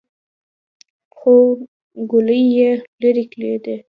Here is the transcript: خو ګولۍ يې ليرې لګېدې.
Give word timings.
خو 1.15 1.33
ګولۍ 2.09 2.43
يې 2.57 2.71
ليرې 2.99 3.23
لګېدې. 3.29 3.75